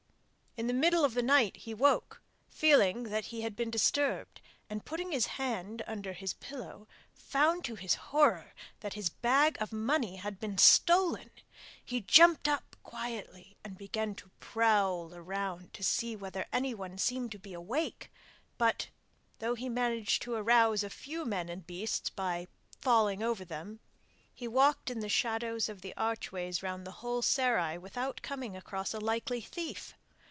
[0.57, 4.83] In the middle of the night he woke, feeling that he had been disturbed, and
[4.83, 10.17] putting his hand under his pillow found to his horror that his bag of money
[10.17, 11.31] had been stolen.
[11.83, 17.39] He jumped up quietly and began to prowl around to see whether anyone seemed to
[17.39, 18.11] be awake,
[18.57, 18.89] but,
[19.39, 23.79] though he managed to arouse a few men and beasts by falling over them,
[24.35, 28.93] he walked in the shadow of the archways round the whole serai without coming across
[28.93, 29.95] a likely thief.